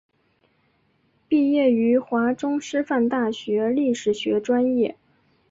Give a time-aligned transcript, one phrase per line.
[1.27, 4.97] 毕业于华中师范大学历史学专业。